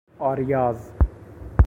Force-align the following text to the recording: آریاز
آریاز 0.19 0.91